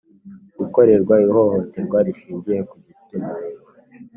Gukorerwa 0.59 1.15
ihohoterwa 1.25 1.97
rishingiye 2.05 2.59
ku 2.69 2.75
gitsina 2.85 3.29